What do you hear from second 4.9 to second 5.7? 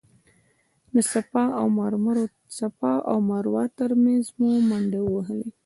ووهلې.